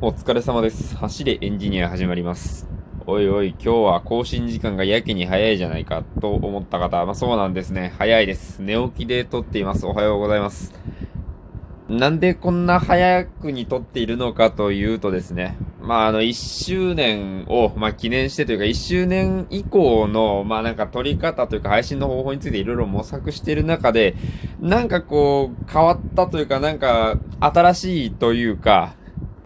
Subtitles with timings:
[0.00, 0.96] お疲れ様です。
[0.96, 2.68] 走れエンジニア始まります。
[3.06, 7.94] おいおい、今日は更新時間がやけに早いじゃないかと思った方、まあそうなんですね。
[7.96, 8.60] 早いです。
[8.60, 9.86] 寝起きで撮っています。
[9.86, 10.74] おはようございます。
[11.88, 24.16] なんでこんな早くに撮っているのかというとですね、まあ、あの、一周年を、まあ、記念してというか、一周年以降の、まあ、なんか撮り方というか、配信の方法についていろいろ模索している中で、
[24.60, 28.96] なんかこう、変わったというか、なんか、新しいというか、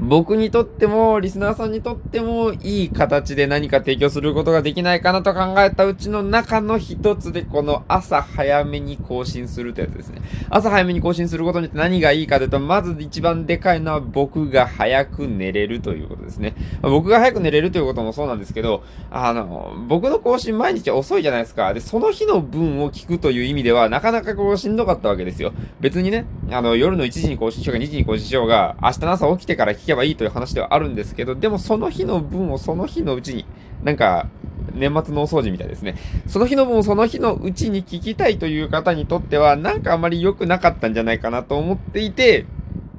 [0.00, 10.22] 僕にとっても、リスナーさんにとっても、いい形で何か提供することができないかなと考えたうちの中の一つで、この朝早めに更新するというやつですね。
[10.48, 16.54] 朝早めに更新することによって何がいいかというと、まず一番でかいのは僕が早く寝れるということですね。
[16.80, 21.74] 僕が早く寝れるということもそうなんですけど、あの、僕の更新毎日遅いじゃないですか。
[21.74, 25.52] で、その日の分を聞くという意味では、なかなかこうしんどかったわけですよ。
[25.78, 33.44] 別にね、あの、夜の1時に更新しようが2時に更新しようが、明日の朝起きてから聞けけばいいという話ではあるんですけど、でもその日の分をその日のうちに、
[33.82, 34.28] なんか、
[34.74, 35.96] 年末のお掃除みたいですね。
[36.26, 42.46] その日の分をその日のうちに聞きたいという方にとっては、なんかあまり良くなかったんじゃないかなと思っていて、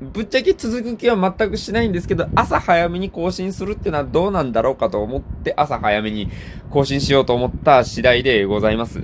[0.00, 6.28] ぶっちゃけ続く気は全くしないんですけど、朝早めに更新するっていうのはどうなんだろうかと思って、朝早めに
[6.70, 9.02] 更新しようと思った次第でございます。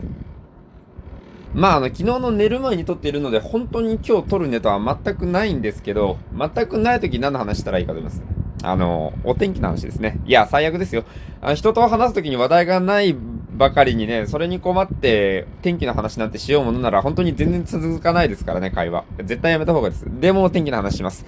[1.54, 8.22] まあ、あの、昨日の寝る前に撮っているので、本当に今日撮るネタは全くないんですけど、全くない時何の話したらいいかと言います？
[8.64, 10.18] あの、お天気の話ですね。
[10.24, 11.04] いや、最悪ですよ。
[11.40, 19.04] あ人と話す時に話題がないばかりにね、それに困って天気の話なんてしようものなら本当に全然続かないですからね、会話。
[19.18, 20.06] 絶対やめた方がいいです。
[20.20, 21.26] でも天気の話します。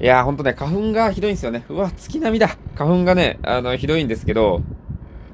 [0.00, 1.64] いやほんとね、花粉がひどいんですよね。
[1.68, 2.56] うわ、月並みだ。
[2.74, 4.62] 花粉がね、あの、ひどいんですけど、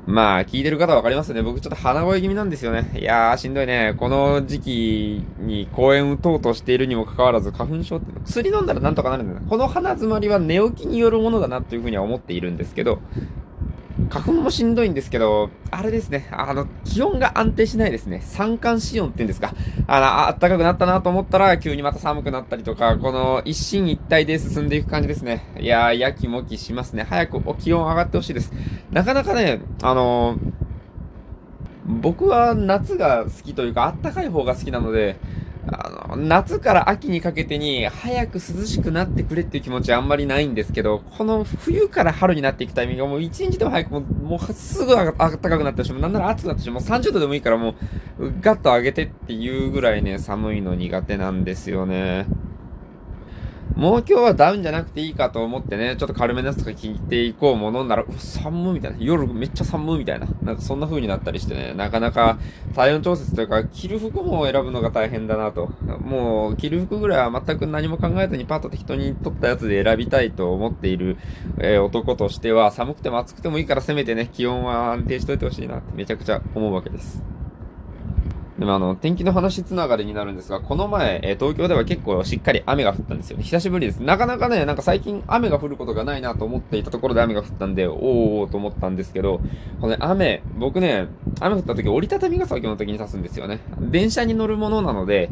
[0.06, 1.42] まあ、聞いてる方わかりますね。
[1.42, 2.90] 僕ちょっと鼻声気味なんですよね。
[3.00, 3.94] いやー、しんどいね。
[3.96, 9.40] この時期に公演打とうとしているにもかかわらず、花粉症って薬飲んだらなんとかなるんだよ。
[9.48, 12.98] この鼻詰まりは寝起きによるものだなというふうには思っているんですけど、
[14.14, 18.20] 花粉もしんどいんですけど、あれですね、あの、気温が安定しないですね。
[18.24, 19.52] 三寒四温って言うんですか。
[19.88, 25.44] あの、あったかくなったなと思ったら、急にまた寒くなったりとか、この一進一退で進んでいく感じですね。
[25.58, 27.04] いやー、やきもきしますね。
[27.10, 28.52] 早く気温上がってほしいです。
[28.92, 30.38] なかなかね、あのー、
[31.88, 35.16] 僕は夏が好きというか、あったかい方が好きなので、
[36.16, 45.94] 夏から秋にかけてに早く涼しくなってくれっていう気持ちはあんまりないんですけど、この冬から春になっていくタイミングがもう一日でも早くもう、もうすぐ暖かくなってほしい。
[45.94, 46.80] なんなら暑くなってしま。
[46.80, 47.74] う30度でもいいからも
[48.18, 52.26] う、ガッと上げてっていうぐらいね、寒いの苦手なんですよね。
[53.76, 58.98] もう今日はダウンじゃなくていいかと思ってね、ちょっと軽めのやつとか聞いていこうものなら、う寒みたいな。
[59.00, 60.28] 夜めっちゃ寒みたいな。
[60.42, 62.38] なんかそんな風になったりしてね、なかなか
[62.74, 65.72] 体温調節というか、着る服も選ぶのが大変だなと。
[66.00, 71.16] もう、着る服ぐらいは全く何も考えずにパッと適当に取ったやつで選びたいと思っている、
[71.58, 77.33] えー、男としては、寒くても暑くてもいいからせめてね、気温は安定しといてほしいなってめちゃくちゃ思うわけです。
[78.58, 83.42] でもあの、天気の話つながりになるんですが、この前、えー、東京では結構しっかり雨が降ったんですよね。
[83.42, 83.98] 久しぶりです。
[84.00, 89.40] なかなかね、なんか最近雨が降ることがないなと思っていたところで雨が降ったんで、おーおーと思ったんですけど、
[89.80, 91.08] このね、雨、僕ね、
[91.40, 93.58] 雨降った時折りたたみ傘を基本的に刺すんですよね。
[93.80, 95.30] 電車に乗るものなので、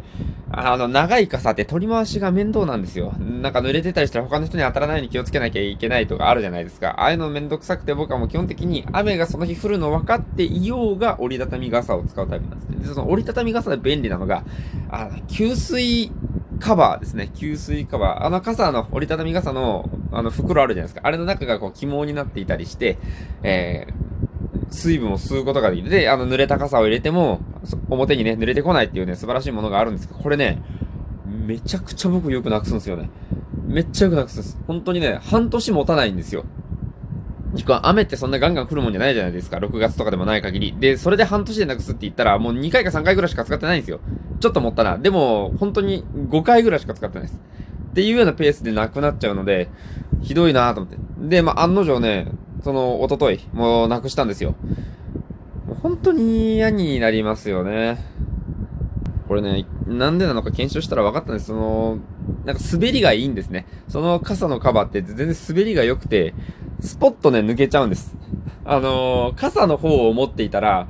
[0.55, 3.15] あの、長い傘って取り回しが面倒なんですよ。
[3.19, 6.91] なんか濡れてたりしたら他の人に当たらないように気をつけなきゃいけないとかあるじゃないですか。
[6.99, 12.77] ああいうのめんどくさくて僕はもう基本的に雨がその日降るの分かっていようが折りたたみ傘を使うタイプなんですね。
[12.81, 14.45] で、その折りたたみ傘で便利なのが、
[14.91, 16.13] あの、吸水
[16.61, 17.31] カバーですね。
[17.34, 18.25] 吸水カバー。
[18.27, 21.09] あの傘の、折りたたみ傘の、あの袋あるじゃないですか。
[21.09, 22.99] あれの中がこう、肝になっていたりして、
[23.43, 25.91] えー、水分を吸うことができる。
[25.91, 27.41] で、あの、濡れた傘を入れても、
[27.91, 30.62] 表にね、濡れてこないっていうね、素晴らしいものがあるんですけど、これね、
[31.27, 33.11] めちゃくちゃ僕よくなくすんですよね。
[33.67, 34.59] めっちゃよくなくすんです。
[34.67, 36.45] 本当にね、半年持たないんですよ。
[37.83, 39.59] 雨ってそんなガンガン降るもんじゃないじゃないですか。
[39.59, 40.77] 6月とかでもない限り。
[40.78, 44.01] で、それで半年でなくすって言ったら、もう2回か3回ぐらいしか使ってないんですよ。
[44.41, 44.97] ちょっと持ったな。
[44.99, 47.41] でも、本当に5回ぐらいしか使ってないです。
[47.91, 49.69] っていうようなペースでなくなっちゃうので、
[50.22, 50.99] ひどいなと思って。
[51.19, 52.28] で、まあ、案の定ね、
[52.65, 54.54] その、おととい、もうなくしたんですよ。
[55.83, 57.99] 本当に嫌になりますよね。
[59.27, 61.47] これね、なんでなのか検証したら分かったんです。
[61.47, 61.99] その、
[62.45, 63.67] なんか滑りがいいんですね。
[63.89, 66.34] その傘のカバーって全然滑りが良くて、
[66.81, 68.15] スポッとね、抜けちゃうんです。
[68.65, 70.87] あの、傘の方を持っていたら、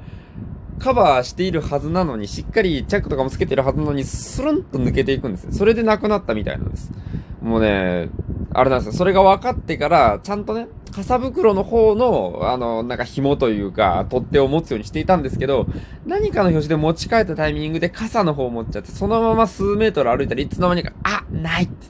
[0.79, 5.47] カバーしているはずなのに、しっかりチャックとかもつけてるはずなのに、スルンと抜けていくんです。
[5.53, 6.93] それでなくなったみたいなんです。
[7.41, 8.11] もうね、
[8.53, 8.93] あれなんですよ。
[8.93, 15.67] それが分かってから、ちゃんとね、傘袋の方の、あの、なんか紐というか、取っ手を持つようにしていたんですけど、
[16.07, 21.87] 何かの表紙で持ち帰ったタイミングで傘の方を持っちゃって、そのまま数メートル歩いたらいつの間にか、あ、ないって。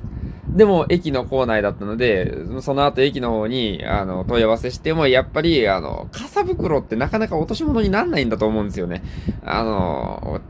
[0.48, 9.02] でも、駅の構内だったので、その後駅の方に、あの、問い合わせしても、やっぱり、あの、傘袋ってなかなか落とし物になんないんだと思うんですよね。
[9.44, 10.40] あの、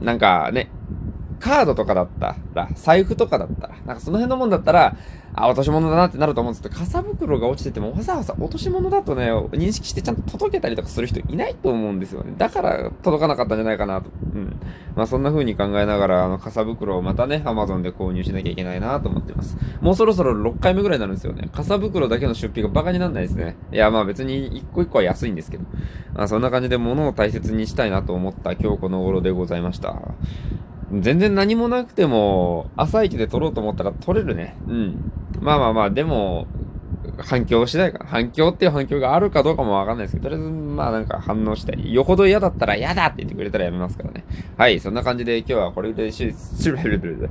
[0.00, 0.70] なんかね、
[1.40, 4.96] カードとかだったら、財布とかだったら、なんかその辺のもんだったら、
[5.32, 12.34] あ、落とし物だなってなると思うんですけど、傘袋が落ちててもわざわざ落とし物だとね、認識してちゃんと届けたりとかする人いないと思うんですよね。
[12.36, 14.10] だから届かなかったんじゃないかなと。
[14.34, 14.60] うん。
[14.96, 19.56] まあそんな風に考えながら、あの、傘袋をまたね、Amazon で購入しなきゃいけないなと思ってます。
[19.80, 21.48] もうそろそろ6回目ぐらいになるんですよね。
[21.52, 23.56] 傘袋だけの出費がバカになんないですね。
[23.72, 25.64] いや、まあ別に一個一個は安いんですけど。
[26.14, 29.96] まあそんな感じで物を大切にしたいなと思った今日この頃でございました。
[30.92, 34.56] 全然何もなくても、朝一で撮ろうと思ったら撮れるね。
[34.66, 35.12] うん。
[35.40, 36.46] まあまあまあ、でも、
[37.18, 38.06] 反響次第かな。
[38.06, 41.92] 反響っていう反響があるかどうかもわかんないですけど、とりあえず、まあなんか反応したい。
[41.92, 44.24] よほど嫌だったら嫌だって言ってくれたらやめますからね。
[44.56, 46.30] はい、そんな感じで今日はこれぐらいで失礼、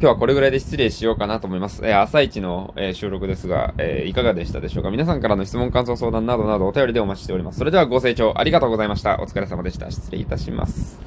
[0.00, 1.82] 日はこれぐらいで失礼しようかなと思います。
[1.84, 7.58] えー、朝一の、えー、収録ですが、えー、いかがでしたでしょうか皆さんからの質問、感想、相談などなどお便りでお待ちしております。
[7.58, 9.20] それではご清聴ありがとうございました。
[9.20, 9.90] お疲れ様でした。
[9.90, 11.00] 失礼いたします。